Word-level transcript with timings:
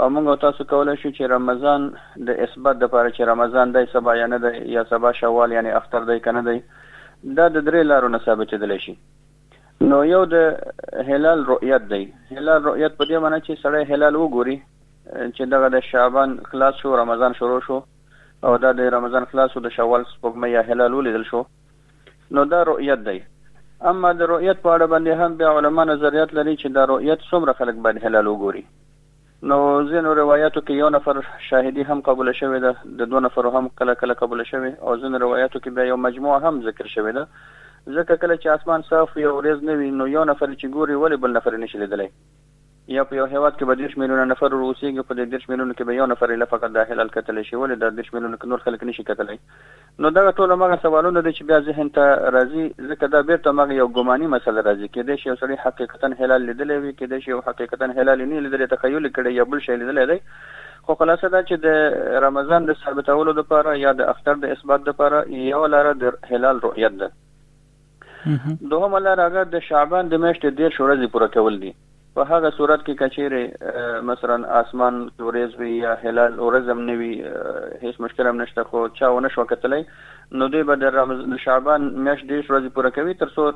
او 0.00 0.10
موږ 0.16 0.40
تاسو 0.44 0.64
کولای 0.74 0.96
شو 1.02 1.10
چې 1.16 1.32
رمضان 1.36 1.90
د 2.30 2.42
اثبات 2.46 2.82
لپاره 2.84 3.10
چې 3.16 3.30
رمضان 3.32 3.72
د 3.76 3.88
سبا 3.92 4.16
یا 4.22 4.26
نه 4.32 4.38
دی 4.44 4.54
یا 4.76 4.84
سبا 4.90 5.12
شوال 5.20 5.52
یعنی 5.58 5.72
اختر 5.82 6.04
دی 6.12 6.20
کنه 6.30 6.42
دی 6.50 6.58
دا 7.36 7.48
د 7.48 7.68
درې 7.68 7.90
لارو 7.92 8.08
نه 8.16 8.18
ثابت 8.26 8.54
دي 8.64 8.68
لشي 8.74 8.94
نو 9.84 9.96
یو 10.08 10.20
د 10.32 10.68
هلال 11.06 11.42
رؤیت 11.48 11.88
دی 11.88 12.00
هلال 12.30 12.62
رؤیت 12.66 12.94
په 12.98 13.06
دې 13.08 13.22
معنی 13.22 13.40
چې 13.40 13.60
سړی 13.64 13.82
هلال 13.90 14.16
وګوري 14.20 14.56
چې 15.08 15.50
دغه 15.54 15.68
د 15.74 15.82
شعبان 15.88 16.36
خلاص 16.52 16.78
شو 16.84 16.94
رمضان 17.00 17.34
شروع 17.40 17.58
شو 17.66 17.76
او 18.48 18.54
دا 18.62 18.70
د 18.78 18.88
رمضان 18.94 19.26
خلاص 19.32 19.56
او 19.56 19.62
د 19.66 19.74
شوال 19.74 20.06
سپوږمۍ 20.12 20.54
یا 20.56 20.62
هلال 20.70 20.96
ولیدل 21.00 21.26
شو 21.32 21.42
نو 22.38 22.44
دا 22.54 22.62
رؤیت 22.70 23.04
دی 23.10 23.18
اما 23.92 24.12
د 24.22 24.30
رؤیت 24.32 24.62
په 24.62 24.78
اړه 24.78 24.88
باندې 24.94 25.20
هم 25.24 25.36
بیا 25.42 25.52
علما 25.58 25.84
نظریات 25.92 26.34
لري 26.40 26.56
چې 26.56 26.74
دا 26.78 26.86
رؤیت 26.94 27.28
څومره 27.28 27.56
خلک 27.60 27.78
باندې 27.80 28.04
هلال 28.08 28.32
وګوري 28.32 28.64
نو 29.52 29.56
زینو 29.92 30.14
روایتو 30.20 30.60
کې 30.60 30.80
یو 30.84 30.88
نفر 30.96 31.20
شاهدی 31.50 31.84
هم 31.92 32.00
قبول 32.10 32.32
شوی 32.40 32.64
ده 32.66 32.72
د 33.02 33.12
دوه 33.12 33.24
نفر 33.28 33.48
هم 33.58 33.64
کله 33.82 33.94
کله 34.04 34.18
قبول 34.24 34.42
شوی 34.52 34.72
او 34.80 34.96
زینو 35.04 35.22
روایتو 35.26 35.60
کې 35.64 35.80
بیا 35.80 35.88
یو 35.92 36.02
مجموعه 36.08 36.48
هم 36.50 36.64
ذکر 36.70 36.92
شوی 36.94 37.16
ده 37.18 37.28
ځکه 37.94 38.18
کله 38.22 38.34
چې 38.36 38.48
اسمان 38.58 38.82
صاف 38.86 39.12
وي 39.16 39.24
او 39.26 39.32
ورځ 39.34 39.60
نه 39.66 39.74
وي 39.80 39.88
نو 39.96 40.04
یو 40.12 40.22
نفر 40.28 40.48
چې 40.52 40.72
ګوري 40.76 40.94
ولې 41.02 41.20
بل 41.24 41.34
نفر 41.36 41.56
نشي 41.64 41.78
لیدلی 41.82 42.06
یا 42.94 43.02
په 43.10 43.18
یو 43.18 43.26
هیواد 43.32 43.58
کې 43.58 43.68
به 43.68 43.90
10 43.90 44.00
میلیونه 44.02 44.24
نفر 44.30 44.48
روسيږي 44.56 45.04
په 45.10 45.18
10 45.34 45.50
میلیونه 45.50 45.74
کې 45.74 45.86
به 45.90 45.94
یو 45.98 46.06
نفر 46.12 46.32
له 46.40 46.48
فقط 46.54 46.72
داخله 46.78 47.04
کتل 47.18 47.38
شي 47.50 47.56
ولې 47.60 47.78
د 47.84 47.94
10 48.00 48.08
میلیونه 48.16 48.38
کې 48.40 48.50
نور 48.54 48.64
خلک 48.64 48.80
نشي 48.88 49.04
کتلای 49.10 49.36
نو 50.06 50.10
دا 50.16 50.24
ټول 50.40 50.54
هغه 50.56 50.78
سوالونه 50.86 51.22
دي 51.26 51.32
چې 51.36 51.52
بیا 51.52 51.58
ذهن 51.68 51.92
ته 51.98 52.16
راځي 52.36 52.64
ځکه 52.90 53.12
دا 53.14 53.20
بیرته 53.30 53.52
مغه 53.60 53.76
یو 53.80 53.86
ګماني 53.98 54.30
مسله 54.34 54.64
راځي 54.68 54.88
کې 54.94 55.10
د 55.10 55.20
شی 55.20 55.28
سړي 55.42 55.62
حقیقتا 55.66 56.10
هلال 56.22 56.46
لیدلې 56.46 56.86
وي 56.86 56.94
کې 56.94 57.10
د 57.12 57.22
شی 57.26 57.42
حقیقتا 57.50 57.90
هلال 58.00 58.24
نه 58.32 58.42
لیدلې 58.46 58.72
تخیل 58.74 59.10
کړي 59.18 59.42
یا 59.42 59.46
بل 59.54 59.62
شی 59.68 59.76
لیدلې 59.76 60.10
دی 60.12 60.82
خو 60.88 60.98
خلاصه 61.04 61.30
دا 61.36 61.44
چې 61.44 61.62
د 61.68 62.26
رمضان 62.26 62.66
د 62.72 62.78
ثابتولو 62.84 63.36
لپاره 63.40 63.76
یا 63.84 63.94
د 64.02 64.12
اختر 64.16 64.42
د 64.46 64.56
اثبات 64.58 64.92
لپاره 64.92 65.22
یو 65.46 65.62
لاره 65.76 65.94
د 66.04 66.20
هلال 66.34 66.64
رؤیت 66.70 66.98
ده 67.04 67.10
دوهم 68.70 68.96
لار 69.04 69.20
هغه 69.26 69.42
د 69.54 69.58
شعبان 69.68 70.08
د 70.12 70.20
میاشتې 70.22 70.60
ډیر 70.60 70.70
شورزي 70.76 71.06
پوره 71.14 71.28
کول 71.34 71.58
دي 71.64 71.72
په 72.18 72.24
هغه 72.30 72.50
صورت 72.58 72.84
کې 72.86 72.98
کچېره 73.02 74.02
مثلا 74.10 74.36
اسمان 74.60 75.00
ورځ 75.28 75.58
وی 75.62 75.70
یا 75.84 75.94
هلال 76.04 76.38
ورځم 76.44 76.80
نوي 76.90 77.10
هیڅ 77.82 78.00
مشکل 78.06 78.28
هم 78.30 78.40
نشته 78.42 78.64
خو 78.70 78.84
چا 79.00 79.10
ونه 79.16 79.32
شو 79.36 79.44
کتلې 79.52 80.36
نو 80.42 80.48
دوی 80.54 80.62
به 80.70 80.80
د 80.84 80.94
رمضان 80.98 81.38
شعبان 81.44 81.88
میاشت 82.08 82.26
ډیر 82.32 82.46
ورځې 82.46 82.76
پوره 82.78 82.94
کوي 83.00 83.14
تر 83.22 83.34
څو 83.36 83.50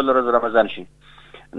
بل 0.00 0.12
ورځ 0.12 0.32
رمضان 0.38 0.72
شي 0.76 0.86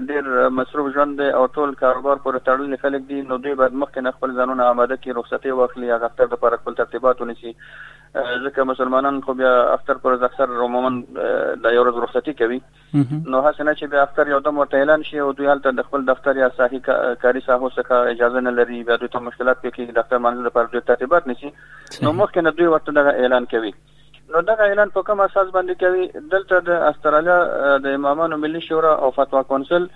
ډیر 0.08 0.26
مصروف 0.56 0.88
ژوند 0.96 1.18
دی 1.20 1.28
او 1.36 1.42
ټول 1.58 1.70
کاروبار 1.82 2.18
پر 2.24 2.36
تړلي 2.48 2.78
خلک 2.82 3.04
دي 3.12 3.20
نو 3.28 3.36
دوی 3.46 3.54
باید 3.60 3.76
مخکې 3.82 4.06
نه 4.06 4.12
خپل 4.16 4.34
ځانونه 4.40 4.66
آماده 4.72 4.96
کړي 4.98 5.16
رخصتي 5.20 5.54
واخلي 5.60 5.88
هغه 5.92 6.10
تر 6.18 6.28
د 6.32 6.34
لپاره 6.36 6.58
خپل 6.62 6.76
ترتیبات 6.80 7.22
ونیسي 7.24 7.52
ځکه 7.52 8.66
مسلمانان 8.70 9.20
خو 9.28 9.34
بیا 9.40 9.52
اختر 9.76 10.02
پر 10.04 10.18
اکثر 10.28 10.52
عموما 10.66 10.90
د 11.18 11.78
یو 11.78 11.86
ورځ 11.86 12.04
رخصتي 12.06 12.34
کوي 12.42 12.58
نو 12.64 13.40
هڅه 13.44 13.68
نه 13.68 13.74
چې 13.76 13.92
بیا 13.94 14.02
اختر 14.08 14.32
یو 14.34 14.40
دم 14.48 14.60
ورته 14.62 14.82
اعلان 14.84 15.06
شي 15.12 15.22
او 15.26 15.28
دوی 15.40 15.48
هلته 15.52 15.72
د 15.80 15.86
خپل 15.88 16.04
دفتر 16.12 16.42
یا 16.44 16.50
ساحي 16.58 16.82
کاري 16.90 17.42
ساحو 17.48 17.70
څخه 17.78 18.16
اجازه 18.16 18.44
نه 18.48 18.52
لري 18.60 18.82
بیا 18.90 19.00
دوی 19.04 19.12
ته 19.16 19.24
مشکلات 19.30 19.64
پکې 19.66 19.90
د 19.94 19.98
دفتر 20.02 20.22
منځ 20.26 20.50
لپاره 20.50 20.76
د 20.76 20.84
ترتیبات 20.92 21.32
نشي 21.34 21.50
نو 21.54 22.14
مخکې 22.20 22.46
نه 22.48 22.54
دوی 22.60 22.70
ورته 22.74 23.24
اعلان 23.24 23.48
کوي 23.54 23.74
نو 24.32 24.40
دا 24.48 24.54
اعلان 24.64 24.90
په 24.96 25.02
کوم 25.06 25.20
اساس 25.22 25.48
باندې 25.54 25.78
کوي 25.84 26.26
دلته 26.32 26.58
د 26.66 26.82
استرالیا 26.88 27.38
د 27.86 27.94
امامانو 28.00 28.36
ملي 28.42 28.60
شورا 28.66 28.92
او 29.06 29.10
فتوا 29.16 29.40
کونسل 29.52 29.86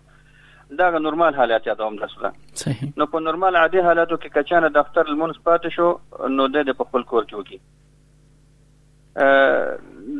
دا 0.80 0.88
نورمال 1.06 1.36
حالات 1.40 1.68
یادوم 1.70 1.98
درسره 2.04 2.32
صحیح 2.62 2.94
نو 3.02 3.08
په 3.16 3.24
نورمال 3.26 3.60
عادي 3.64 3.84
حالاتو 3.88 4.20
کې 4.22 4.38
کچانه 4.38 4.72
دفتر 4.78 5.12
المنز 5.14 5.42
پات 5.50 5.68
شو 5.78 5.90
نو 6.38 6.48
د 6.56 6.72
په 6.80 6.90
خپل 6.90 7.06
کور 7.12 7.28
کې 7.32 7.42
وکی 7.42 7.62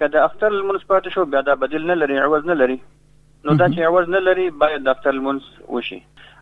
که 0.00 0.08
د 0.16 0.26
اختر 0.28 0.52
لمونځ 0.58 0.84
پاتې 0.92 1.14
شو 1.14 1.24
بیا 1.34 1.40
دا 1.48 1.54
بدیل 1.62 1.82
نه 1.90 1.94
لري 2.02 2.18
عوض 2.26 2.46
نه 2.50 2.54
لري 2.62 2.76
نو 2.80 3.54
دا 3.62 3.66
چې 3.72 3.88
عوض 3.90 4.08
نه 4.14 4.20
لري 4.28 4.46
باید 4.62 4.84
د 4.88 4.92
اختر 4.94 5.16
لمونځ 5.16 5.76
وشي 5.76 5.98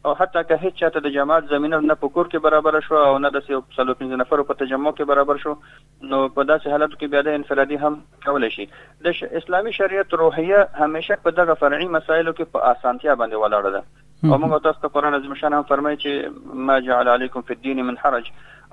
او 0.09 0.13
حتی 0.21 0.41
که 0.51 0.59
هیڅ 0.65 0.79
چاته 0.83 1.03
د 1.07 1.13
جماعت 1.17 1.49
زمينه 1.55 1.81
نه 1.87 1.97
پکور 2.05 2.31
کې 2.35 2.45
برابر 2.45 2.79
شو 2.89 3.01
او 3.07 3.17
نه 3.25 3.33
د 3.39 3.45
35 3.49 4.15
نفر 4.23 4.45
په 4.51 4.59
تجمع 4.63 4.93
کې 4.99 5.11
برابر 5.13 5.43
شو 5.47 5.55
نو 5.55 6.21
په 6.37 6.47
داسې 6.51 6.77
حالت 6.77 6.95
کې 6.95 7.17
بیا 7.17 7.25
د 7.31 7.41
انفرادي 7.41 7.81
هم 7.87 7.99
کول 8.29 8.49
شي 8.59 8.69
د 9.09 9.41
اسلامي 9.43 9.75
شریعت 9.81 10.17
روحیه 10.23 10.85
همیشه 10.85 11.21
په 11.27 11.39
دغه 11.41 11.59
فرعي 11.65 11.91
مسایلو 11.99 12.37
کې 12.39 12.55
په 12.57 12.73
اسانتیا 12.77 13.19
باندې 13.25 13.45
ولاړه 13.45 13.77
ده 13.79 13.85
او 14.25 14.33
موږ 14.39 14.63
تاسو 14.65 14.81
ته 14.87 14.93
قران 14.95 15.15
عظیم 15.19 15.35
شان 15.43 15.55
هم 15.59 15.63
فرمایي 15.69 15.97
چې 16.01 16.59
ما 16.71 16.75
جعل 16.89 17.09
علیکم 17.13 17.45
فی 17.51 17.55
الدین 17.59 17.79
من 17.91 17.97
حرج 18.03 18.27